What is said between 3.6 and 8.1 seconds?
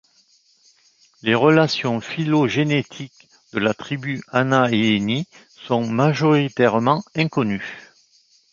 tribu Anaeini sont majoritairement inconnues.